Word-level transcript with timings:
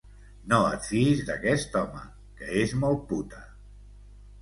No 0.53 0.57
et 0.77 0.87
fiïs 0.91 1.21
d'aquest 1.27 1.79
home, 1.83 2.03
que 2.41 2.53
és 2.65 2.77
molt 2.83 3.09
puta. 3.15 3.47